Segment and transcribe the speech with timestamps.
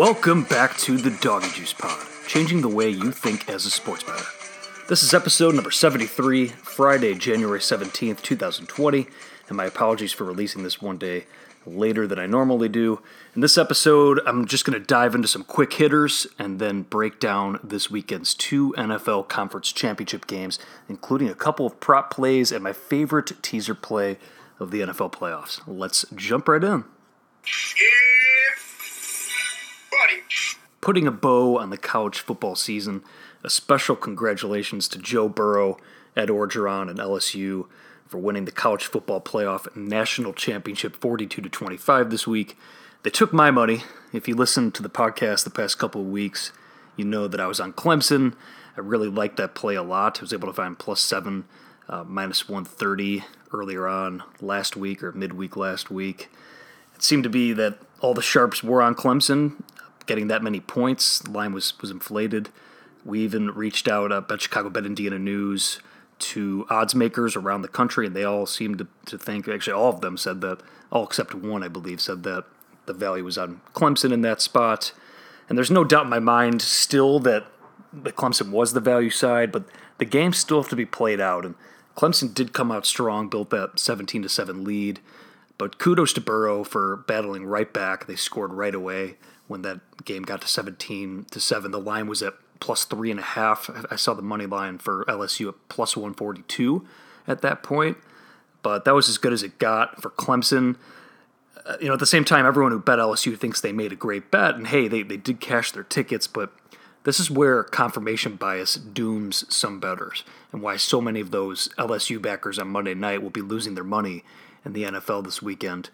[0.00, 4.02] Welcome back to the Doggy Juice Pod, changing the way you think as a sports
[4.02, 4.24] bettor.
[4.88, 9.06] This is episode number 73, Friday, January 17th, 2020,
[9.48, 11.26] and my apologies for releasing this one day
[11.66, 13.02] later than I normally do.
[13.34, 17.20] In this episode, I'm just going to dive into some quick hitters and then break
[17.20, 22.64] down this weekend's two NFL Conference Championship games, including a couple of prop plays and
[22.64, 24.16] my favorite teaser play
[24.58, 25.60] of the NFL playoffs.
[25.66, 26.84] Let's jump right in.
[30.80, 33.02] Putting a bow on the college football season,
[33.44, 35.76] a special congratulations to Joe Burrow,
[36.16, 37.66] Ed Orgeron, and LSU
[38.06, 42.56] for winning the college football playoff national championship 42 to 25 this week.
[43.02, 43.82] They took my money.
[44.12, 46.52] If you listened to the podcast the past couple of weeks,
[46.96, 48.34] you know that I was on Clemson.
[48.76, 50.18] I really liked that play a lot.
[50.18, 51.44] I was able to find plus seven,
[51.88, 56.30] uh, minus 130 earlier on last week or midweek last week.
[56.94, 59.62] It seemed to be that all the sharps were on Clemson,
[60.06, 61.18] getting that many points.
[61.18, 62.50] The line was, was inflated.
[63.04, 65.80] We even reached out uh, Bet Chicago Bet Indiana News
[66.20, 69.88] to odds makers around the country, and they all seemed to, to think, actually, all
[69.88, 70.60] of them said that,
[70.92, 72.44] all except one, I believe, said that
[72.86, 74.92] the value was on Clemson in that spot.
[75.48, 77.46] And there's no doubt in my mind still that
[77.92, 79.64] the Clemson was the value side, but
[79.98, 81.44] the game still have to be played out.
[81.44, 81.54] And
[81.96, 85.00] Clemson did come out strong, built that 17 to 7 lead.
[85.60, 88.06] But kudos to Burrow for battling right back.
[88.06, 89.16] They scored right away
[89.46, 91.70] when that game got to 17 to 7.
[91.70, 93.68] The line was at plus three and a half.
[93.90, 96.86] I saw the money line for LSU at plus 142
[97.28, 97.98] at that point,
[98.62, 100.76] but that was as good as it got for Clemson.
[101.66, 103.96] Uh, you know, at the same time, everyone who bet LSU thinks they made a
[103.96, 106.54] great bet, and hey, they, they did cash their tickets, but
[107.04, 112.22] this is where confirmation bias dooms some bettors, and why so many of those LSU
[112.22, 114.24] backers on Monday night will be losing their money
[114.64, 115.90] in the NFL this weekend.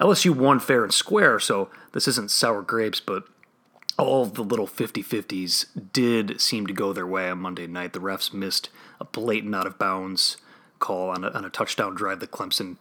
[0.00, 3.24] LSU won fair and square, so this isn't sour grapes, but
[3.98, 7.92] all the little 50 50s did seem to go their way on Monday night.
[7.92, 8.70] The refs missed
[9.00, 10.36] a blatant out of bounds
[10.78, 12.76] call on a, on a touchdown drive that Clemson,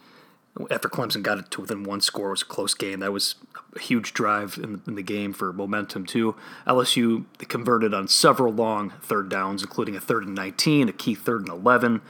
[0.69, 2.99] after Clemson got it to within one score, was a close game.
[2.99, 3.33] That was
[3.75, 6.35] a huge drive in, in the game for momentum, too.
[6.67, 11.41] LSU converted on several long third downs, including a third and 19, a key third
[11.41, 12.01] and 11.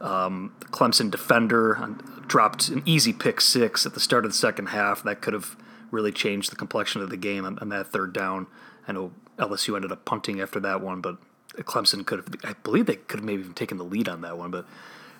[0.00, 1.96] Um, Clemson defender
[2.26, 5.02] dropped an easy pick six at the start of the second half.
[5.02, 5.56] That could have
[5.90, 8.46] really changed the complexion of the game on, on that third down.
[8.86, 11.18] I know LSU ended up punting after that one, but
[11.56, 14.38] Clemson could have, I believe they could have maybe even taken the lead on that
[14.38, 14.50] one.
[14.50, 14.66] But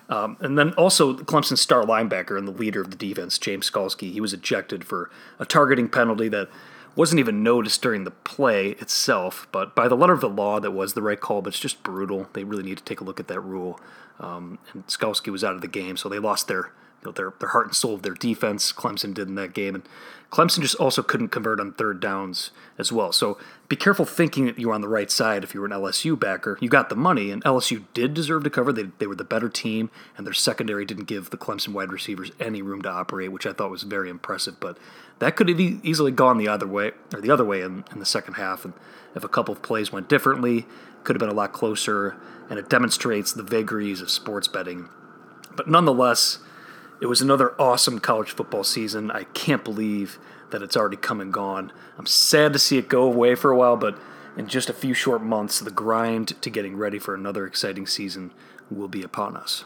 [0.09, 4.11] um, and then also Clemson's star linebacker and the leader of the defense, James Skalski,
[4.11, 5.09] he was ejected for
[5.39, 6.49] a targeting penalty that
[6.95, 10.71] wasn't even noticed during the play itself, but by the letter of the law, that
[10.71, 11.41] was the right call.
[11.41, 12.27] But it's just brutal.
[12.33, 13.79] They really need to take a look at that rule.
[14.19, 16.71] Um, and Skalski was out of the game, so they lost their
[17.03, 18.71] their their heart and soul of their defense.
[18.71, 19.83] Clemson did in that game, and
[20.31, 23.11] Clemson just also couldn't convert on third downs as well.
[23.11, 23.37] So
[23.67, 26.17] be careful thinking that you were on the right side if you were an LSU
[26.17, 26.57] backer.
[26.61, 28.71] You got the money, and LSU did deserve to cover.
[28.71, 32.31] They they were the better team, and their secondary didn't give the Clemson wide receivers
[32.39, 34.57] any room to operate, which I thought was very impressive.
[34.61, 34.77] But
[35.19, 38.05] that could have easily gone the other way or the other way in, in the
[38.05, 38.73] second half, and
[39.13, 40.65] if a couple of plays went differently,
[41.03, 42.15] could have been a lot closer.
[42.49, 44.89] And it demonstrates the vagaries of sports betting.
[45.55, 46.39] But nonetheless
[47.01, 49.09] it was another awesome college football season.
[49.09, 50.19] I can't believe
[50.51, 51.71] that it's already come and gone.
[51.97, 53.97] I'm sad to see it go away for a while, but
[54.37, 58.31] in just a few short months, the grind to getting ready for another exciting season
[58.69, 59.65] will be upon us.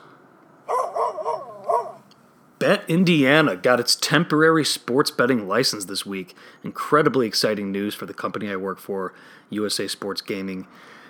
[2.57, 6.35] Bet Indiana got its temporary sports betting license this week.
[6.63, 9.13] Incredibly exciting news for the company I work for,
[9.49, 10.65] USA Sports Gaming.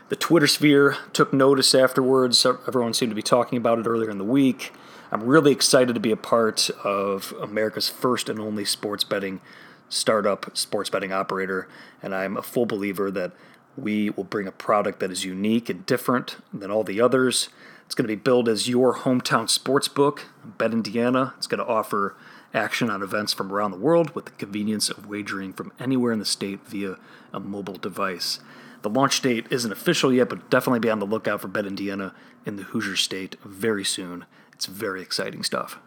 [0.09, 2.46] The Twitter sphere took notice afterwards.
[2.46, 4.74] Everyone seemed to be talking about it earlier in the week.
[5.15, 9.39] I'm really excited to be a part of America's first and only sports betting
[9.87, 11.69] startup, sports betting operator,
[12.03, 13.31] and I'm a full believer that
[13.77, 17.47] we will bring a product that is unique and different than all the others.
[17.85, 21.33] It's going to be billed as your hometown sports book, Bet Indiana.
[21.38, 22.18] It's going to offer
[22.53, 26.19] action on events from around the world with the convenience of wagering from anywhere in
[26.19, 26.97] the state via
[27.31, 28.41] a mobile device.
[28.81, 32.13] The launch date isn't official yet, but definitely be on the lookout for Bet Indiana
[32.45, 34.25] in the Hoosier State very soon.
[34.56, 35.78] It's very exciting stuff.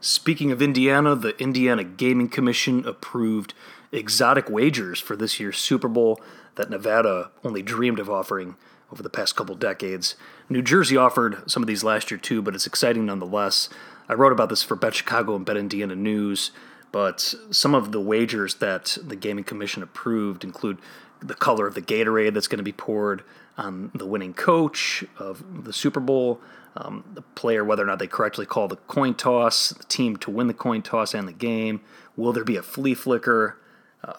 [0.00, 3.54] Speaking of Indiana, the Indiana Gaming Commission approved
[3.90, 6.20] exotic wagers for this year's Super Bowl
[6.56, 8.56] that Nevada only dreamed of offering
[8.92, 10.14] over the past couple decades.
[10.48, 13.68] New Jersey offered some of these last year too, but it's exciting nonetheless.
[14.08, 16.50] I wrote about this for Bet Chicago and Bet Indiana News,
[16.92, 20.78] but some of the wagers that the Gaming Commission approved include
[21.24, 23.22] the color of the Gatorade that's going to be poured
[23.56, 26.40] on the winning coach of the Super Bowl,
[26.76, 30.30] um, the player, whether or not they correctly call the coin toss, the team to
[30.30, 31.80] win the coin toss and the game.
[32.16, 33.56] Will there be a flea flicker?
[34.02, 34.14] Uh,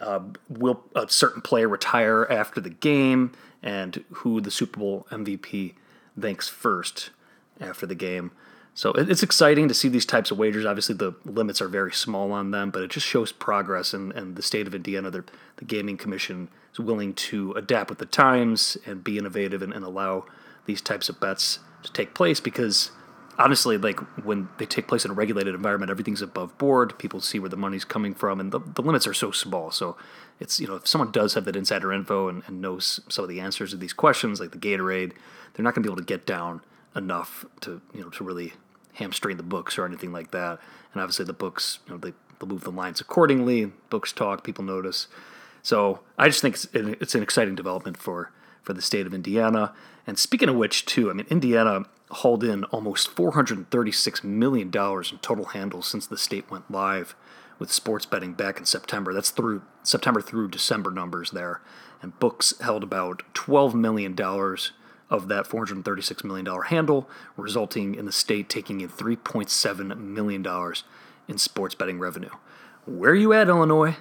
[0.00, 3.32] uh, will a certain player retire after the game,
[3.62, 5.74] and who the Super Bowl MVP
[6.18, 7.10] thanks first
[7.60, 8.30] after the game.
[8.78, 10.64] So it's exciting to see these types of wagers.
[10.64, 13.92] Obviously, the limits are very small on them, but it just shows progress.
[13.92, 15.24] And, and the state of Indiana, the,
[15.66, 20.26] Gaming Commission, is willing to adapt with the times and be innovative and, and allow
[20.66, 22.92] these types of bets to take place because
[23.36, 26.96] honestly, like when they take place in a regulated environment, everything's above board.
[27.00, 29.72] People see where the money's coming from, and the, the limits are so small.
[29.72, 29.96] So
[30.38, 33.28] it's you know if someone does have that insider info and, and knows some of
[33.28, 35.14] the answers to these questions, like the Gatorade,
[35.54, 36.60] they're not going to be able to get down
[36.94, 38.52] enough to you know to really
[38.98, 40.60] hamstring the books or anything like that.
[40.92, 43.72] And obviously, the books, you know, they, they'll move the lines accordingly.
[43.90, 45.08] Books talk, people notice.
[45.62, 48.32] So I just think it's, it's an exciting development for
[48.68, 49.72] for the state of Indiana.
[50.06, 55.46] And speaking of which, too, I mean, Indiana hauled in almost $436 million in total
[55.46, 57.14] handles since the state went live
[57.58, 59.14] with sports betting back in September.
[59.14, 61.62] That's through September through December numbers there.
[62.02, 64.14] And books held about $12 million
[65.10, 70.74] of that $436 million handle, resulting in the state taking in $3.7 million
[71.26, 72.30] in sports betting revenue.
[72.86, 73.96] Where are you at, Illinois?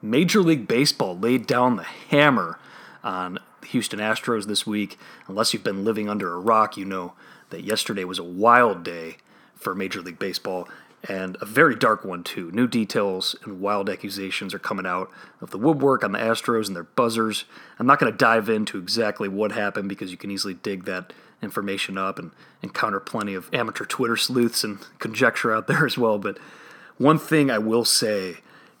[0.00, 2.58] Major League Baseball laid down the hammer
[3.02, 4.98] on the Houston Astros this week.
[5.28, 7.14] Unless you've been living under a rock, you know
[7.50, 9.16] that yesterday was a wild day
[9.64, 10.68] for Major League Baseball
[11.08, 12.50] and a very dark one too.
[12.52, 16.76] New details and wild accusations are coming out of the woodwork on the Astros and
[16.76, 17.44] their buzzers.
[17.78, 21.12] I'm not going to dive into exactly what happened because you can easily dig that
[21.42, 22.30] information up and
[22.62, 26.18] encounter plenty of amateur Twitter sleuths and conjecture out there as well.
[26.18, 26.38] But
[26.96, 28.36] one thing I will say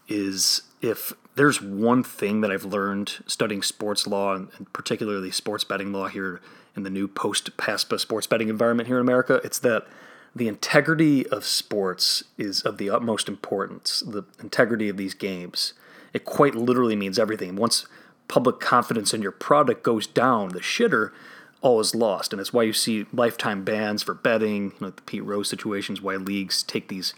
[0.08, 5.92] is if there's one thing that I've learned studying sports law and particularly sports betting
[5.92, 6.40] law here
[6.76, 9.86] in the new post PASPA sports betting environment here in America, it's that
[10.34, 14.00] the integrity of sports is of the utmost importance.
[14.06, 15.74] The integrity of these games.
[16.12, 17.56] It quite literally means everything.
[17.56, 17.86] Once
[18.28, 21.12] public confidence in your product goes down, the shitter,
[21.60, 22.32] all is lost.
[22.32, 26.02] And it's why you see lifetime bans for betting, you know, the Pete Rose situations,
[26.02, 27.14] why leagues take these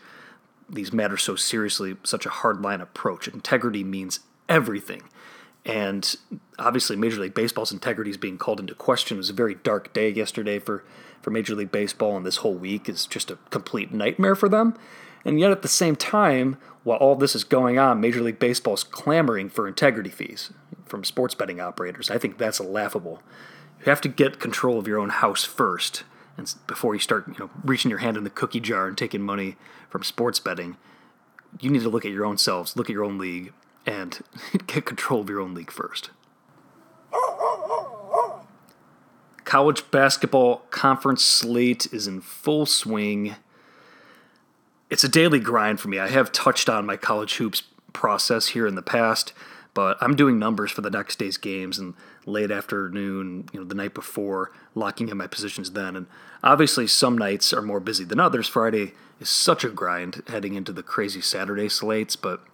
[0.69, 3.29] these matters so seriously, such a hardline approach.
[3.29, 5.03] Integrity means everything.
[5.67, 6.15] And
[6.61, 9.17] obviously, Major League Baseball's integrity is being called into question.
[9.17, 10.85] It was a very dark day yesterday for
[11.21, 14.79] for Major League Baseball, and this whole week is just a complete nightmare for them.
[15.25, 18.75] And yet, at the same time, while all this is going on, Major League Baseball
[18.75, 20.53] is clamoring for integrity fees
[20.85, 22.11] from sports betting operators.
[22.11, 23.23] I think that's laughable.
[23.81, 26.05] You have to get control of your own house first,
[26.37, 29.23] and before you start, you know, reaching your hand in the cookie jar and taking
[29.23, 29.57] money
[29.91, 30.77] from sports betting.
[31.59, 33.53] You need to look at your own selves, look at your own league,
[33.87, 34.21] and
[34.67, 36.11] get control of your own league first.
[39.45, 43.37] College basketball conference slate is in full swing.
[44.91, 46.01] It's a daily grind for me.
[46.01, 47.63] I have touched on my college hoops
[47.93, 49.33] process here in the past,
[49.73, 51.95] but I'm doing numbers for the next day's games and
[52.27, 55.95] late afternoon, you know, the night before, locking in my positions then.
[55.95, 56.07] And
[56.43, 58.49] obviously, some nights are more busy than others.
[58.49, 62.45] Friday is such a grind heading into the crazy Saturday slates, but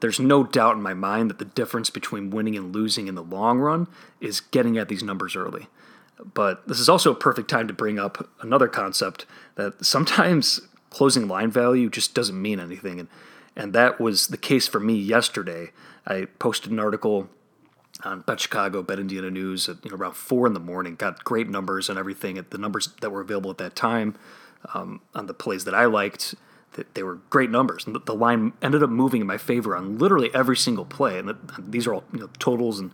[0.00, 3.22] there's no doubt in my mind that the difference between winning and losing in the
[3.22, 3.86] long run
[4.20, 5.66] is getting at these numbers early.
[6.22, 9.26] But this is also a perfect time to bring up another concept
[9.56, 13.00] that sometimes closing line value just doesn't mean anything.
[13.00, 13.08] And,
[13.56, 15.70] and that was the case for me yesterday.
[16.06, 17.28] I posted an article
[18.02, 20.96] on Bet Chicago, Bet Indiana News at you know around four in the morning.
[20.96, 22.38] Got great numbers and everything.
[22.38, 24.16] At the numbers that were available at that time
[24.74, 26.34] um, on the plays that I liked,
[26.94, 27.86] they were great numbers.
[27.86, 31.18] And the line ended up moving in my favor on literally every single play.
[31.18, 32.92] And these are all you know, totals and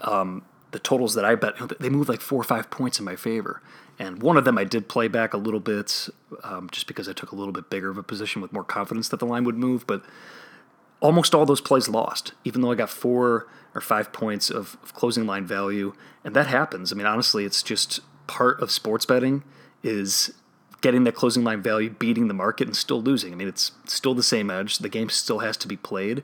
[0.00, 3.16] um, the totals that I bet, they moved like four or five points in my
[3.16, 3.62] favor.
[3.98, 6.08] And one of them I did play back a little bit
[6.42, 9.08] um, just because I took a little bit bigger of a position with more confidence
[9.08, 9.86] that the line would move.
[9.86, 10.02] But
[11.00, 14.92] almost all those plays lost, even though I got four or five points of, of
[14.94, 15.94] closing line value.
[16.24, 16.92] And that happens.
[16.92, 19.44] I mean, honestly, it's just part of sports betting
[19.82, 20.34] is
[20.80, 23.32] getting that closing line value, beating the market, and still losing.
[23.32, 24.78] I mean, it's still the same edge.
[24.78, 26.22] The game still has to be played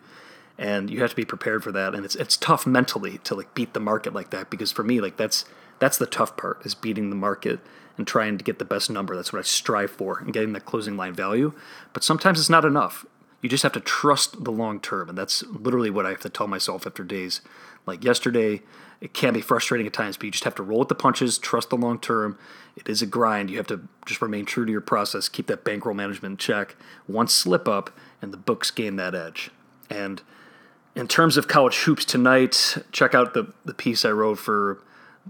[0.58, 3.52] and you have to be prepared for that and it's it's tough mentally to like
[3.54, 5.44] beat the market like that because for me like that's
[5.78, 7.60] that's the tough part is beating the market
[7.98, 10.64] and trying to get the best number that's what I strive for and getting that
[10.64, 11.52] closing line value
[11.92, 13.04] but sometimes it's not enough
[13.40, 16.30] you just have to trust the long term and that's literally what I have to
[16.30, 17.40] tell myself after days
[17.86, 18.62] like yesterday
[19.00, 21.38] it can be frustrating at times but you just have to roll with the punches
[21.38, 22.38] trust the long term
[22.76, 25.64] it is a grind you have to just remain true to your process keep that
[25.64, 29.50] bankroll management in check one slip up and the books gain that edge
[29.90, 30.22] and
[30.94, 34.80] in terms of college hoops tonight, check out the, the piece I wrote for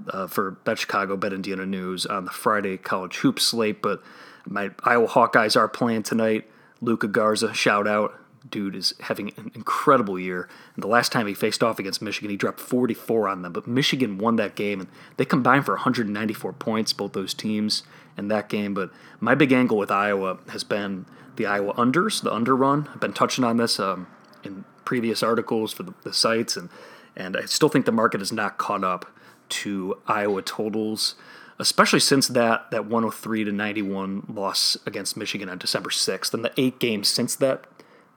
[0.08, 3.82] uh, for Bet Chicago, Bet Indiana News on the Friday college hoops slate.
[3.82, 4.02] But
[4.46, 6.48] my Iowa Hawkeyes are playing tonight.
[6.80, 8.14] Luka Garza, shout out,
[8.48, 10.48] dude is having an incredible year.
[10.74, 13.52] And the last time he faced off against Michigan, he dropped 44 on them.
[13.52, 17.82] But Michigan won that game, and they combined for 194 points, both those teams,
[18.16, 18.74] in that game.
[18.74, 21.06] But my big angle with Iowa has been
[21.36, 22.88] the Iowa unders, the under run.
[22.92, 24.06] I've been touching on this um,
[24.44, 26.68] in previous articles for the, the sites, and
[27.14, 29.06] and I still think the market is not caught up
[29.50, 31.14] to Iowa totals
[31.62, 36.34] especially since that that 103 to 91 loss against Michigan on December 6th.
[36.34, 37.64] And the eight games since that,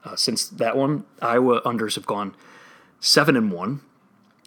[0.06, 2.34] uh, since that one, Iowa unders have gone
[3.00, 3.80] seven and one,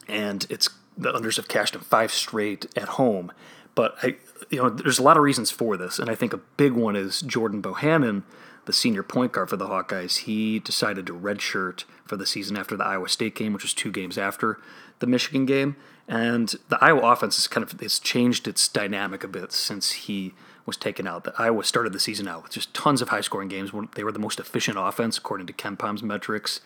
[0.07, 3.31] and it's the unders have cashed in five straight at home.
[3.75, 4.15] But I,
[4.49, 6.95] you know, there's a lot of reasons for this, and I think a big one
[6.95, 8.23] is Jordan Bohannon,
[8.65, 10.19] the senior point guard for the Hawkeyes.
[10.19, 13.91] He decided to redshirt for the season after the Iowa State game, which was two
[13.91, 14.59] games after
[14.99, 15.75] the Michigan game,
[16.07, 20.33] and the Iowa offense has kind of has changed its dynamic a bit since he
[20.69, 21.23] was taken out.
[21.23, 23.71] The Iowa started the season out with just tons of high scoring games.
[23.95, 26.61] They were the most efficient offense according to KenPom's metrics.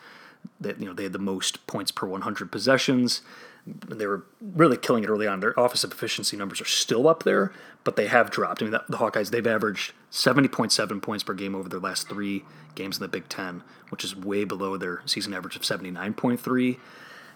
[0.60, 3.22] That you know they had the most points per 100 possessions.
[3.66, 5.40] They were really killing it early on.
[5.40, 7.54] Their offensive efficiency numbers are still up there,
[7.86, 8.62] but they have dropped.
[8.62, 12.44] I mean, the, the Hawkeyes they've averaged 70.7 points per game over their last three
[12.76, 16.78] games in the Big Ten, which is way below their season average of 79.3.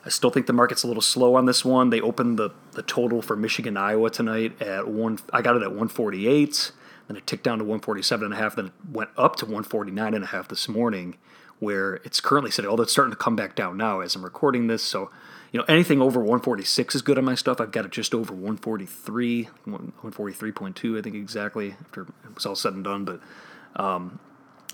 [0.07, 1.89] I still think the market's a little slow on this one.
[1.89, 5.19] They opened the, the total for Michigan Iowa tonight at one.
[5.33, 6.71] I got it at 148.
[7.09, 8.55] Then it ticked down to 147 and a half.
[8.55, 11.17] Then it went up to 149 and a half this morning,
[11.59, 12.71] where it's currently sitting.
[12.71, 14.81] Although it's starting to come back down now as I'm recording this.
[14.81, 15.11] So,
[15.51, 17.59] you know, anything over 146 is good on my stuff.
[17.59, 22.71] I've got it just over 143, 143.2, I think exactly after it was all said
[22.71, 23.03] and done.
[23.03, 23.19] But
[23.75, 24.19] um,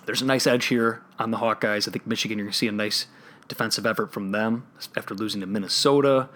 [0.06, 1.88] there's a nice edge here on the Hawkeyes.
[1.88, 3.08] I think Michigan, you're going to see a nice
[3.54, 4.66] defensive effort from them
[4.98, 6.28] after losing to Minnesota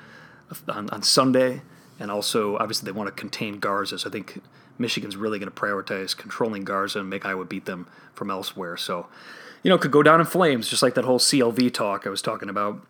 [0.69, 1.62] on, on Sunday.
[2.00, 3.97] And also, obviously, they want to contain Garza.
[3.97, 4.39] So I think
[4.77, 8.77] Michigan's really going to prioritize controlling Garza and make Iowa beat them from elsewhere.
[8.77, 9.07] So,
[9.63, 12.21] you know, could go down in flames, just like that whole CLV talk I was
[12.21, 12.86] talking about.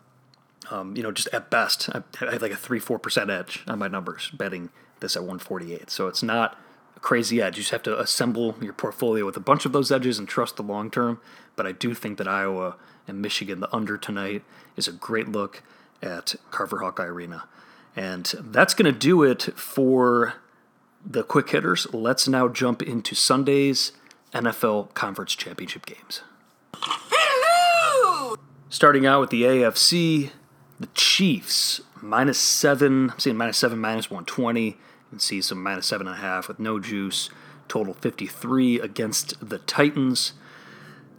[0.70, 3.88] Um, you know, just at best, I have like a 3 4% edge on my
[3.88, 4.68] numbers betting
[5.00, 5.88] this at 148.
[5.88, 6.58] So it's not
[6.94, 7.56] a crazy edge.
[7.56, 10.56] You just have to assemble your portfolio with a bunch of those edges and trust
[10.56, 11.18] the long term.
[11.56, 12.76] But I do think that Iowa
[13.08, 14.42] and Michigan, the under tonight,
[14.76, 15.62] is a great look
[16.02, 17.44] at Carver Hawkeye Arena.
[17.96, 20.34] And that's going to do it for
[21.04, 21.92] the quick hitters.
[21.92, 23.92] Let's now jump into Sunday's
[24.32, 26.22] NFL Conference Championship games.
[26.76, 28.36] Hello!
[28.68, 30.30] Starting out with the AFC,
[30.78, 33.10] the Chiefs, minus seven.
[33.10, 34.64] I'm seeing minus seven, minus 120.
[34.66, 34.74] You
[35.10, 37.30] can see some minus seven and a half with no juice.
[37.66, 40.32] Total 53 against the Titans.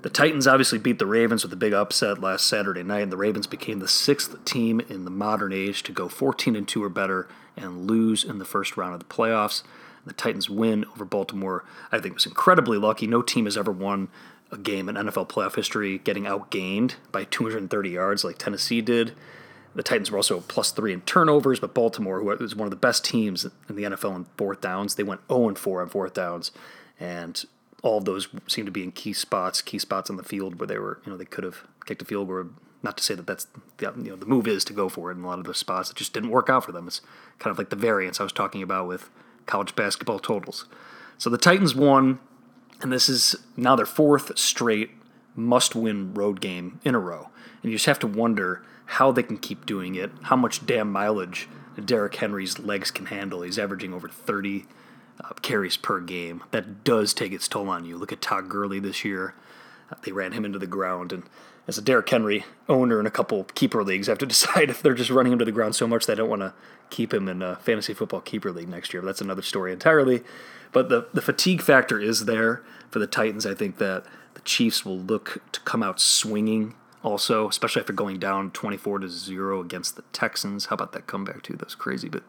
[0.01, 3.17] The Titans obviously beat the Ravens with a big upset last Saturday night, and the
[3.17, 6.87] Ravens became the sixth team in the modern age to go 14 and 2 or
[6.87, 7.27] better
[7.57, 9.61] and lose in the first round of the playoffs.
[10.05, 13.07] The Titans win over Baltimore, I think, was incredibly lucky.
[13.07, 14.07] No team has ever won
[14.51, 19.13] a game in NFL playoff history getting outgained by 230 yards like Tennessee did.
[19.75, 22.77] The Titans were also plus three in turnovers, but Baltimore, who was one of the
[22.77, 26.51] best teams in the NFL in fourth downs, they went 0 4 on fourth downs.
[26.99, 27.45] And
[27.81, 30.67] all of those seem to be in key spots, key spots on the field where
[30.67, 32.45] they were, you know, they could have kicked a field goal.
[32.81, 35.17] Not to say that that's the, you know the move is to go for it
[35.17, 35.89] in a lot of those spots.
[35.89, 36.87] It just didn't work out for them.
[36.87, 37.01] It's
[37.37, 39.09] kind of like the variance I was talking about with
[39.45, 40.65] college basketball totals.
[41.17, 42.19] So the Titans won,
[42.81, 44.91] and this is now their fourth straight
[45.35, 47.29] must-win road game in a row.
[47.61, 50.91] And you just have to wonder how they can keep doing it, how much damn
[50.91, 51.49] mileage
[51.85, 53.41] Derrick Henry's legs can handle.
[53.41, 54.65] He's averaging over 30
[55.23, 56.43] uh, carries per game.
[56.51, 57.97] That does take its toll on you.
[57.97, 59.33] Look at Todd Gurley this year.
[59.91, 61.11] Uh, they ran him into the ground.
[61.11, 61.23] And
[61.67, 64.81] as a Derrick Henry owner in a couple keeper leagues, I have to decide if
[64.81, 66.53] they're just running him to the ground so much that I don't want to
[66.89, 69.01] keep him in a fantasy football keeper league next year.
[69.01, 70.23] But that's another story entirely.
[70.71, 73.45] But the, the fatigue factor is there for the Titans.
[73.45, 78.19] I think that the Chiefs will look to come out swinging also, especially after going
[78.19, 80.65] down 24 to 0 against the Texans.
[80.65, 81.53] How about that comeback, too?
[81.53, 82.09] That was crazy.
[82.09, 82.23] But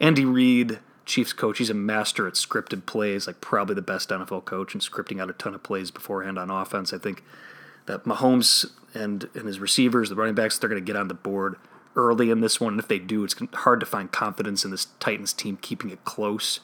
[0.00, 1.58] Andy Reid Chiefs coach.
[1.58, 5.30] He's a master at scripted plays, like probably the best NFL coach and scripting out
[5.30, 6.92] a ton of plays beforehand on offense.
[6.92, 7.24] I think
[7.86, 11.14] that Mahomes and, and his receivers, the running backs, they're going to get on the
[11.14, 11.56] board
[11.96, 12.74] early in this one.
[12.74, 16.04] And if they do, it's hard to find confidence in this Titans team keeping it
[16.04, 16.60] close.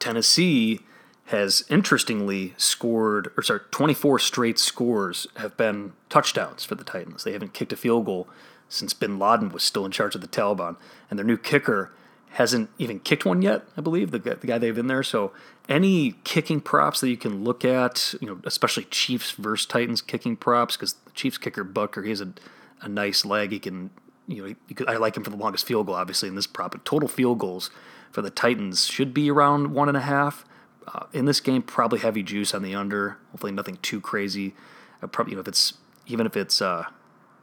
[0.00, 0.80] Tennessee
[1.26, 7.22] has interestingly scored, or sorry, 24 straight scores have been touchdowns for the Titans.
[7.22, 8.26] They haven't kicked a field goal
[8.68, 10.76] since bin Laden was still in charge of the Taliban.
[11.08, 11.92] And their new kicker
[12.32, 15.02] hasn't even kicked one yet, I believe, the, the guy they've in there.
[15.02, 15.32] So
[15.68, 20.36] any kicking props that you can look at, you know, especially Chiefs versus Titans kicking
[20.36, 22.32] props, because the Chiefs kicker Butker, he has a,
[22.82, 23.50] a nice leg.
[23.50, 23.90] He can,
[24.28, 26.46] you know, he could, I like him for the longest field goal, obviously, in this
[26.46, 26.70] prop.
[26.70, 27.70] But total field goals
[28.12, 30.44] for the Titans should be around one and a half.
[30.92, 33.18] Uh, in this game, probably heavy juice on the under.
[33.32, 34.54] Hopefully, nothing too crazy.
[35.02, 35.74] Uh, probably, you know, if it's
[36.06, 36.84] even if it's uh,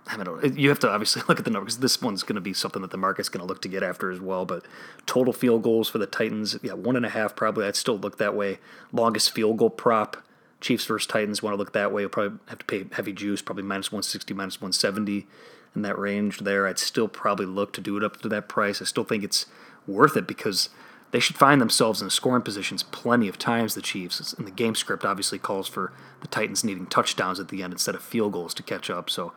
[0.10, 0.50] I don't know.
[0.50, 1.78] You have to obviously look at the numbers.
[1.78, 4.12] This one's going to be something that the market's going to look to get after
[4.12, 4.46] as well.
[4.46, 4.66] But
[5.06, 7.66] total field goals for the Titans, yeah, one and a half probably.
[7.66, 8.60] I'd still look that way.
[8.92, 10.18] Longest field goal prop,
[10.62, 11.44] Chiefs versus Titans.
[11.44, 12.04] Want to look that way?
[12.04, 15.28] You'll probably have to pay heavy juice, probably minus one sixty, minus one seventy
[15.76, 16.68] in that range there.
[16.68, 18.82] I'd still probably look to do it up to that price.
[18.82, 19.46] I still think it's
[19.86, 20.70] worth it because
[21.12, 23.76] they should find themselves in scoring positions plenty of times.
[23.76, 27.64] The Chiefs and the game script obviously calls for the Titans needing touchdowns at the
[27.64, 29.10] end instead of field goals to catch up.
[29.10, 29.34] So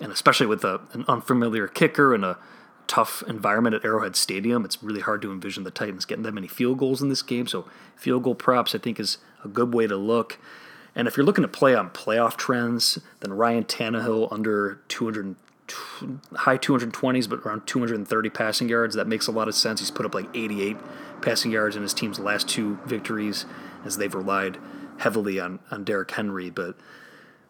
[0.00, 2.38] and especially with a, an unfamiliar kicker and a
[2.86, 6.48] tough environment at Arrowhead Stadium, it's really hard to envision the Titans getting that many
[6.48, 7.46] field goals in this game.
[7.46, 7.66] So
[7.96, 10.38] field goal props, I think, is a good way to look.
[10.94, 15.36] And if you're looking to play on playoff trends, then Ryan Tannehill under 200
[16.34, 18.94] high 220s, but around 230 passing yards.
[18.94, 19.80] That makes a lot of sense.
[19.80, 20.76] He's put up like 88
[21.22, 23.46] passing yards in his team's last two victories
[23.84, 24.58] as they've relied
[24.98, 26.50] heavily on, on Derrick Henry.
[26.50, 26.76] But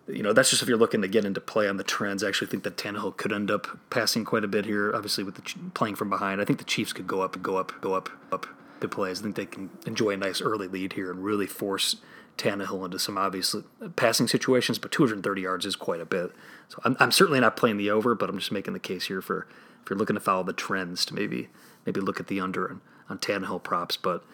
[0.06, 2.24] you know, that's just if you're looking to get into play on the trends.
[2.24, 5.36] I actually think that Tannehill could end up passing quite a bit here, obviously, with
[5.36, 6.40] the playing from behind.
[6.40, 8.46] I think the Chiefs could go up and go up, go up, up
[8.80, 9.20] the plays.
[9.20, 11.96] I think they can enjoy a nice early lead here and really force
[12.38, 13.54] Tannehill into some obvious
[13.96, 16.32] passing situations, but 230 yards is quite a bit.
[16.68, 19.20] So I'm, I'm certainly not playing the over, but I'm just making the case here
[19.20, 19.46] for
[19.82, 21.48] if you're looking to follow the trends to maybe
[21.86, 23.96] maybe look at the under on, on Tannehill props.
[23.96, 24.24] But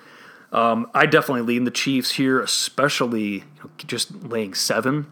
[0.53, 5.07] um, I definitely lean the Chiefs here, especially you know, just laying seven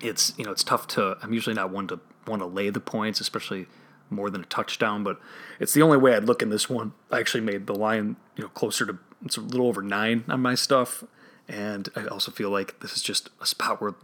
[0.00, 1.16] it's you know it's tough to.
[1.22, 3.66] I'm usually not one to want to lay the points, especially
[4.10, 5.04] more than a touchdown.
[5.04, 5.20] But
[5.60, 6.92] it's the only way I'd look in this one.
[7.10, 10.40] I actually made the line you know closer to it's a little over nine on
[10.40, 11.04] my stuff,
[11.48, 13.94] and I also feel like this is just a spot where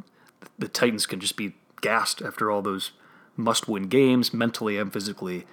[0.59, 2.93] the Titans can just be gassed after all those
[3.37, 5.45] must-win games, mentally and physically,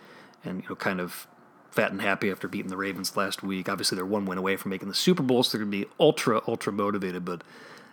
[0.44, 1.28] and you know kind of
[1.70, 3.70] fat and happy after beating the Ravens last week.
[3.70, 5.92] Obviously, they're one win away from making the Super Bowl, so they're going to be
[6.00, 7.26] ultra ultra motivated.
[7.26, 7.44] But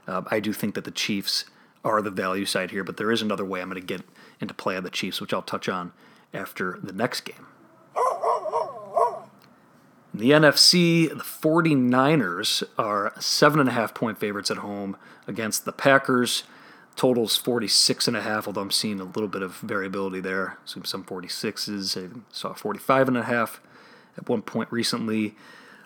[0.06, 1.44] uh, I do think that the Chiefs
[1.84, 4.02] are the value side here, but there is another way I'm going to get
[4.40, 5.92] into play on the Chiefs, which I'll touch on
[6.34, 7.46] after the next game.
[10.12, 15.64] In the NFC, the 49ers are seven and a half point favorites at home against
[15.64, 16.44] the Packers.
[16.96, 20.58] Totals 46 and a half, although I'm seeing a little bit of variability there.
[20.64, 23.60] So some 46s, I saw 45 and a half
[24.16, 25.36] at one point recently.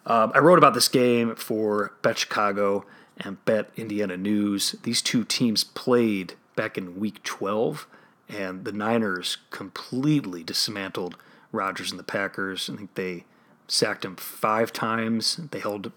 [0.07, 2.87] Um, I wrote about this game for Bet Chicago
[3.18, 4.77] and Bet Indiana News.
[4.83, 7.87] These two teams played back in week 12,
[8.29, 11.16] and the Niners completely dismantled
[11.51, 12.70] Rodgers and the Packers.
[12.70, 13.25] I think they
[13.68, 15.37] sacked him five times.
[15.51, 15.92] They held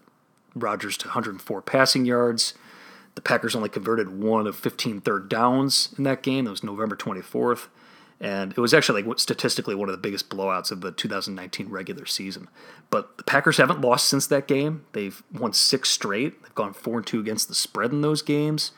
[0.54, 2.54] Rodgers to 104 passing yards.
[3.14, 6.44] The Packers only converted one of 15 third downs in that game.
[6.44, 7.68] That was November 24th
[8.20, 12.06] and it was actually like statistically one of the biggest blowouts of the 2019 regular
[12.06, 12.48] season.
[12.88, 14.86] But the Packers haven't lost since that game.
[14.92, 16.42] They've won six straight.
[16.42, 18.72] They've gone four and two against the spread in those games.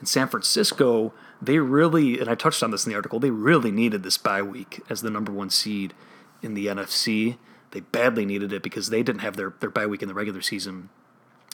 [0.00, 3.70] In San Francisco, they really, and I touched on this in the article, they really
[3.70, 5.94] needed this bye week as the number one seed
[6.42, 7.36] in the NFC.
[7.70, 10.40] They badly needed it because they didn't have their, their bye week in the regular
[10.40, 10.88] season.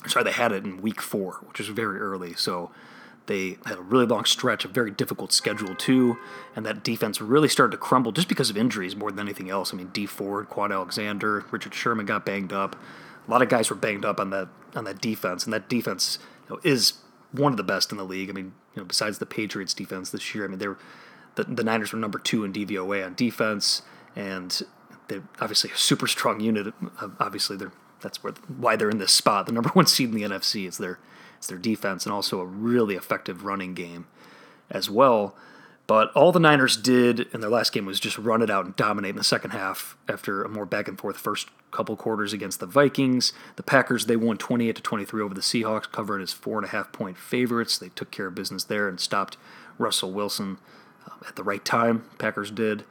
[0.06, 2.32] Sorry, they had it in week four, which was very early.
[2.34, 2.70] So
[3.28, 6.18] they had a really long stretch, a very difficult schedule too,
[6.56, 9.72] and that defense really started to crumble just because of injuries more than anything else.
[9.72, 12.74] I mean, Dee Ford, Kwon Alexander, Richard Sherman got banged up.
[13.26, 16.18] A lot of guys were banged up on that on that defense, and that defense
[16.48, 16.94] you know, is
[17.30, 18.30] one of the best in the league.
[18.30, 20.78] I mean, you know, besides the Patriots defense this year, I mean, they were
[21.36, 23.82] the, the Niners were number two in DVOA on defense,
[24.16, 24.60] and
[25.08, 26.74] they're obviously a super strong unit.
[27.20, 29.46] Obviously, they're that's where why they're in this spot.
[29.46, 30.98] The number one seed in the NFC is their
[31.38, 34.06] it's their defense and also a really effective running game
[34.70, 35.34] as well.
[35.88, 38.76] But all the Niners did in their last game was just run it out and
[38.76, 42.60] dominate in the second half after a more back and forth first couple quarters against
[42.60, 43.32] the Vikings.
[43.56, 46.70] The Packers, they won 28 to 23 over the Seahawks, covering as four and a
[46.70, 47.78] half point favorites.
[47.78, 49.38] They took care of business there and stopped
[49.78, 50.58] Russell Wilson
[51.10, 52.04] um, at the right time.
[52.18, 52.84] Packers did.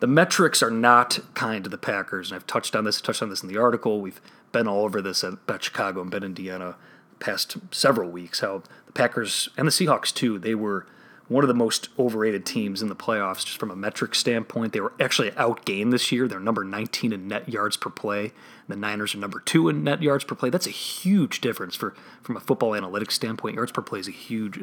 [0.00, 3.28] The metrics are not kind to the Packers, and I've touched on this, touched on
[3.28, 4.00] this in the article.
[4.00, 6.76] We've been all over this at Bet Chicago and Bet Indiana
[7.24, 10.86] past several weeks how the Packers and the Seahawks too they were
[11.28, 14.72] one of the most overrated teams in the playoffs just from a metric standpoint.
[14.72, 16.28] They were actually outgained this year.
[16.28, 18.32] They're number 19 in net yards per play.
[18.68, 20.50] The Niners are number two in net yards per play.
[20.50, 23.56] That's a huge difference for from a football analytics standpoint.
[23.56, 24.60] Yards per play is a huge,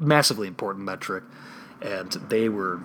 [0.00, 1.24] massively important metric,
[1.80, 2.80] and they were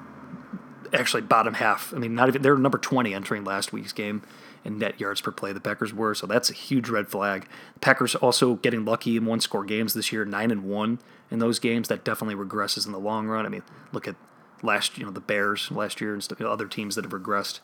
[0.93, 1.93] actually bottom half.
[1.93, 4.21] I mean, not even they're number 20 entering last week's game
[4.65, 5.53] in net yards per play.
[5.53, 7.47] The Packers were, so that's a huge red flag.
[7.73, 10.99] The Packers also getting lucky in one score games this year, nine and one
[11.29, 11.87] in those games.
[11.87, 13.45] That definitely regresses in the long run.
[13.45, 14.15] I mean, look at
[14.61, 17.59] last, you know, the Bears last year and stuff, other teams that have regressed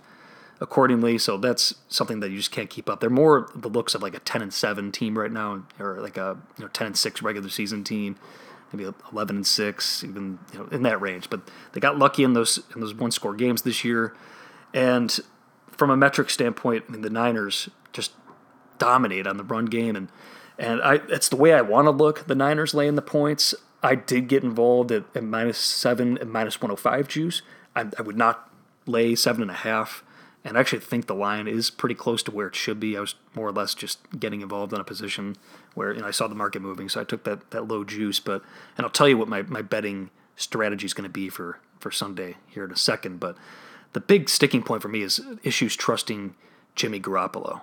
[0.60, 1.18] accordingly.
[1.18, 3.00] So that's something that you just can't keep up.
[3.00, 6.18] They're more the looks of like a ten and seven team right now, or like
[6.18, 8.18] a you know ten and six regular season team
[8.74, 11.30] maybe 11 and six, even you know in that range.
[11.30, 11.42] But
[11.74, 14.14] they got lucky in those in those one score games this year,
[14.74, 15.20] and
[15.72, 18.14] from a metric standpoint, I mean, the Niners just
[18.78, 20.10] dominate on the run game, and
[20.58, 22.28] and I it's the way I want to look.
[22.28, 23.56] The Niners laying the points.
[23.82, 27.42] I did get involved at, at minus seven and minus 105 juice.
[27.76, 28.52] I, I would not
[28.86, 30.04] lay seven and a half
[30.44, 32.96] and I actually think the line is pretty close to where it should be.
[32.96, 35.36] I was more or less just getting involved in a position
[35.74, 38.20] where you know I saw the market moving, so I took that that low juice.
[38.20, 38.42] But
[38.78, 41.92] and I'll tell you what my, my betting strategy is going to be for for
[41.92, 43.20] Sunday here in a second.
[43.20, 43.38] But
[43.94, 46.36] the big sticking point for me is issues trusting
[46.76, 47.62] Jimmy Garoppolo.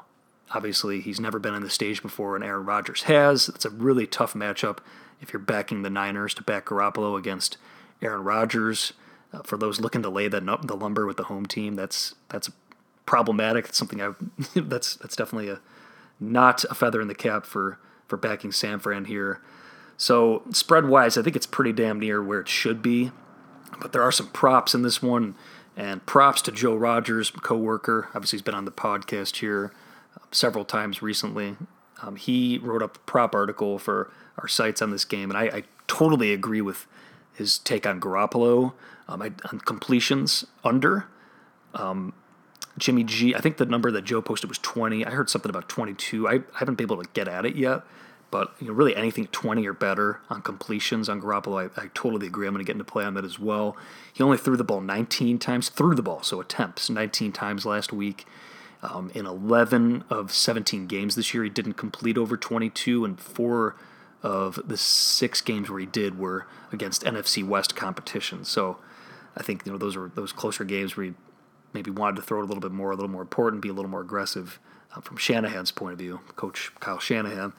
[0.52, 3.48] Obviously, he's never been on the stage before, and Aaron Rodgers has.
[3.48, 4.78] It's a really tough matchup
[5.20, 7.56] if you're backing the Niners to back Garoppolo against
[8.02, 8.92] Aaron Rodgers.
[9.32, 12.50] Uh, for those looking to lay the the lumber with the home team, that's that's
[13.06, 13.66] problematic.
[13.66, 14.12] It's something I
[14.54, 15.60] that's that's definitely a
[16.20, 19.40] not a feather in the cap for for backing San Fran here.
[19.96, 23.10] So spread wise, I think it's pretty damn near where it should be.
[23.80, 25.34] But there are some props in this one,
[25.76, 28.08] and props to Joe Rogers, coworker.
[28.14, 29.72] Obviously, he's been on the podcast here
[30.16, 31.56] uh, several times recently.
[32.02, 35.44] Um, he wrote up a prop article for our sites on this game, and I,
[35.44, 36.86] I totally agree with
[37.34, 38.72] his take on Garoppolo
[39.08, 41.06] um, I, on completions under.
[41.74, 42.14] Um,
[42.78, 43.34] Jimmy G.
[43.34, 45.04] I think the number that Joe posted was 20.
[45.04, 46.28] I heard something about 22.
[46.28, 47.82] I, I haven't been able to get at it yet,
[48.36, 52.26] but you know, really anything 20 or better on completions on Garoppolo, I, I totally
[52.26, 52.46] agree.
[52.46, 53.78] I'm going to get into play on that as well.
[54.12, 57.94] He only threw the ball 19 times, threw the ball, so attempts 19 times last
[57.94, 58.26] week.
[58.82, 63.74] Um, in 11 of 17 games this year, he didn't complete over 22, and four
[64.22, 68.44] of the six games where he did were against NFC West competition.
[68.44, 68.76] So
[69.34, 71.14] I think you know those are those closer games where he
[71.72, 73.72] maybe wanted to throw it a little bit more, a little more important, be a
[73.72, 74.60] little more aggressive
[74.94, 77.54] uh, from Shanahan's point of view, Coach Kyle Shanahan.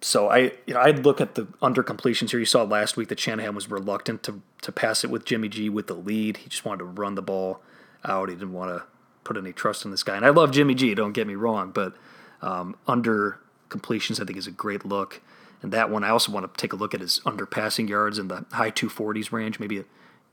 [0.00, 2.40] So I, you know, I'd look at the under completions here.
[2.40, 5.68] You saw last week that Shanahan was reluctant to to pass it with Jimmy G
[5.68, 6.38] with the lead.
[6.38, 7.60] He just wanted to run the ball
[8.04, 8.28] out.
[8.28, 8.84] He didn't want to
[9.24, 10.16] put any trust in this guy.
[10.16, 10.94] And I love Jimmy G.
[10.94, 11.94] Don't get me wrong, but
[12.42, 15.20] um, under completions I think is a great look.
[15.62, 18.18] And that one I also want to take a look at his under passing yards
[18.18, 19.58] in the high 240s range.
[19.58, 19.84] Maybe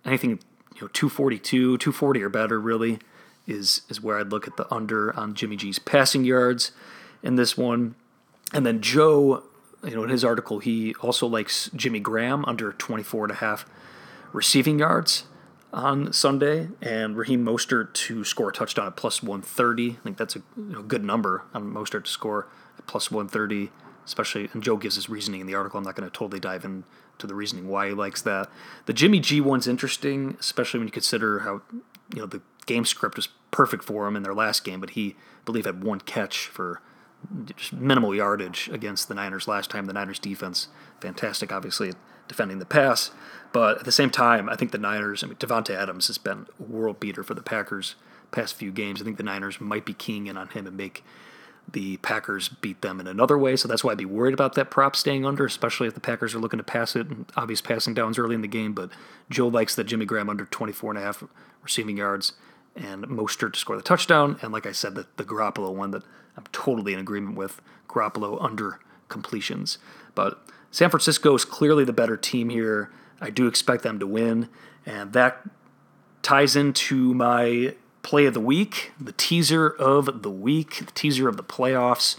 [0.06, 0.32] anything
[0.76, 3.00] you know 242, 240 or better really
[3.48, 6.72] is is where I'd look at the under on Jimmy G's passing yards
[7.24, 7.96] in this one.
[8.54, 9.44] And then Joe,
[9.86, 13.66] you know, in his article, he also likes Jimmy Graham under 24 and a half
[14.34, 15.26] receiving yards
[15.74, 19.92] on Sunday, and Raheem Mostert to score a touchdown at plus 130.
[19.92, 23.72] I think that's a you know, good number on Mostert to score at plus 130,
[24.06, 24.50] especially.
[24.54, 25.78] And Joe gives his reasoning in the article.
[25.78, 28.50] I'm not going to totally dive into the reasoning why he likes that.
[28.86, 31.62] The Jimmy G one's interesting, especially when you consider how
[32.14, 35.10] you know the game script was perfect for him in their last game, but he
[35.10, 36.82] I believe had one catch for
[37.56, 39.86] just minimal yardage against the Niners last time.
[39.86, 40.68] The Niners defense
[41.00, 41.94] fantastic, obviously
[42.28, 43.12] defending the pass,
[43.54, 45.24] but at the same time, I think the Niners.
[45.24, 47.96] I mean, Davante Adams has been a world beater for the Packers
[48.32, 49.02] past few games.
[49.02, 51.04] I think the Niners might be keying in on him and make
[51.72, 53.56] the Packers beat them in another way.
[53.56, 56.36] So that's why I'd be worried about that prop staying under, especially if the Packers
[56.36, 58.74] are looking to pass it and obvious passing downs early in the game.
[58.74, 58.92] But
[59.30, 61.24] Joe likes that Jimmy Graham under 24 and a half
[61.64, 62.34] receiving yards
[62.76, 64.38] and Mostert to score the touchdown.
[64.42, 66.04] And like I said, the, the Garoppolo one that
[66.38, 69.78] I'm totally in agreement with Garoppolo under completions.
[70.14, 70.40] But
[70.72, 72.92] San Francisco is clearly the better team here.
[73.22, 74.50] I do expect them to win.
[74.86, 75.42] And that
[76.22, 81.38] ties into my play of the week, the teaser of the week, the teaser of
[81.38, 82.18] the playoffs.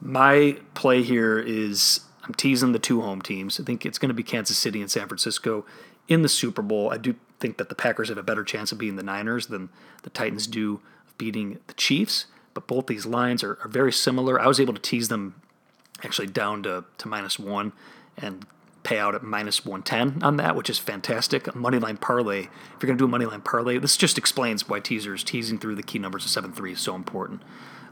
[0.00, 3.60] My play here is I'm teasing the two home teams.
[3.60, 5.64] I think it's going to be Kansas City and San Francisco
[6.08, 6.90] in the Super Bowl.
[6.90, 9.68] I do think that the Packers have a better chance of beating the Niners than
[10.02, 12.26] the Titans do of beating the Chiefs.
[12.54, 14.40] But both these lines are, are very similar.
[14.40, 15.40] I was able to tease them
[16.02, 17.72] actually down to, to minus one
[18.16, 18.46] and
[18.82, 21.48] pay out at minus 110 on that, which is fantastic.
[21.48, 22.48] A moneyline parlay, if
[22.80, 25.82] you're going to do a moneyline parlay, this just explains why teasers, teasing through the
[25.82, 27.42] key numbers of 7 3 is so important.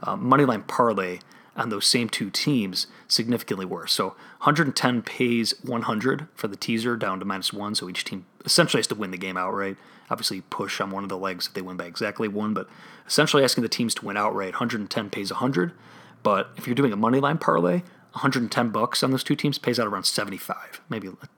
[0.05, 1.19] Um, moneyline parlay
[1.57, 3.93] on those same two teams significantly worse.
[3.93, 4.09] So
[4.45, 7.75] 110 pays 100 for the teaser down to minus one.
[7.75, 9.77] So each team essentially has to win the game outright.
[10.11, 12.69] Obviously, push on one of the legs if they win by exactly one, but
[13.07, 14.53] essentially asking the teams to win outright.
[14.53, 15.73] 110 pays 100.
[16.23, 19.79] But if you're doing a money line parlay, 110 bucks on those two teams pays
[19.81, 21.29] out around 75, maybe a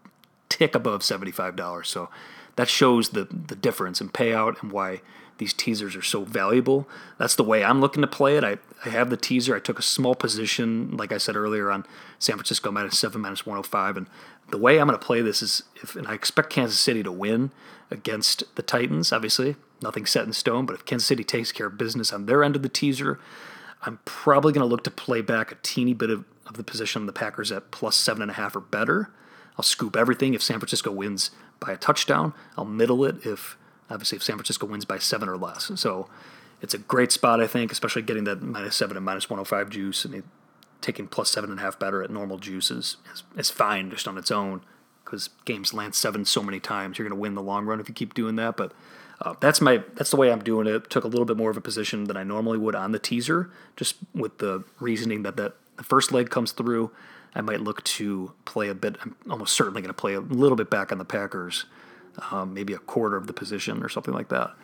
[0.48, 1.86] tick above $75.
[1.86, 2.10] So
[2.56, 5.00] that shows the the difference in payout and why
[5.38, 6.88] these teasers are so valuable.
[7.18, 8.44] That's the way I'm looking to play it.
[8.44, 9.54] I, I have the teaser.
[9.54, 11.84] I took a small position, like I said earlier, on
[12.18, 13.96] San Francisco minus seven, minus 105.
[13.96, 14.06] And
[14.50, 17.12] the way I'm going to play this is if, and I expect Kansas City to
[17.12, 17.50] win
[17.90, 20.64] against the Titans, obviously, nothing set in stone.
[20.66, 23.18] But if Kansas City takes care of business on their end of the teaser,
[23.82, 27.02] I'm probably going to look to play back a teeny bit of, of the position
[27.02, 29.10] of the Packers at plus seven and a half or better.
[29.58, 32.34] I'll scoop everything if San Francisco wins by a touchdown.
[32.56, 33.56] I'll middle it if
[33.90, 35.70] obviously if San Francisco wins by seven or less.
[35.76, 36.08] So
[36.62, 40.06] it's a great spot, I think, especially getting that minus seven and minus 105 juice.
[40.06, 40.22] I mean,
[40.80, 44.18] taking plus seven and a half better at normal juices is, is fine just on
[44.18, 44.62] its own
[45.04, 46.98] because games land seven so many times.
[46.98, 48.56] You're going to win the long run if you keep doing that.
[48.56, 48.72] But
[49.20, 50.90] uh, that's my that's the way I'm doing it.
[50.90, 53.50] Took a little bit more of a position than I normally would on the teaser,
[53.76, 56.90] just with the reasoning that that the first leg comes through.
[57.34, 58.96] I might look to play a bit.
[59.02, 61.66] I'm almost certainly going to play a little bit back on the Packers,
[62.30, 64.54] um, maybe a quarter of the position or something like that,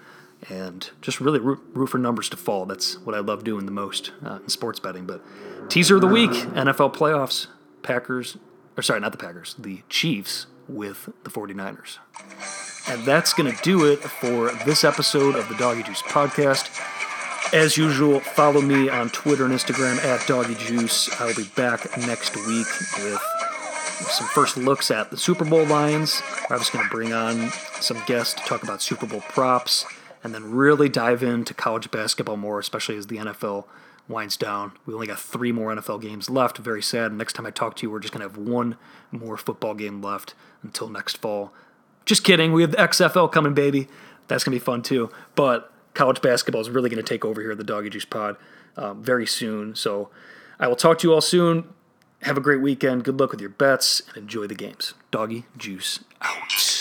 [0.49, 2.67] and just really root, root for numbers to fall.
[2.67, 5.07] That's what I love doing the most uh, in sports betting.
[5.07, 5.23] But
[5.69, 7.47] teaser of the week: NFL playoffs.
[7.83, 8.37] Packers,
[8.77, 11.99] or sorry, not the Packers, the Chiefs with the 49ers.
[12.89, 16.81] And that's going to do it for this episode of the Doggy Juice podcast.
[17.53, 21.11] As usual, follow me on Twitter and Instagram at Doggy Juice.
[21.21, 22.67] I'll be back next week
[22.99, 23.21] with
[24.11, 26.23] some first looks at the Super Bowl lines.
[26.51, 29.85] I was going to bring on some guests to talk about Super Bowl props
[30.25, 33.67] and then really dive into college basketball more, especially as the NFL
[34.09, 34.73] winds down.
[34.87, 36.59] We only got three more NFL games left.
[36.59, 37.13] Very sad.
[37.13, 38.77] Next time I talk to you, we're just going to have one
[39.11, 41.53] more football game left until next fall.
[42.05, 42.53] Just kidding.
[42.53, 43.89] We have the XFL coming, baby.
[44.29, 45.11] That's going to be fun too.
[45.35, 48.37] But college basketball is really going to take over here at the Doggy Juice Pod
[48.77, 49.75] um, very soon.
[49.75, 50.11] So
[50.59, 51.65] I will talk to you all soon.
[52.23, 53.03] Have a great weekend.
[53.03, 54.95] Good luck with your bets and enjoy the games.
[55.11, 56.72] Doggy Juice out.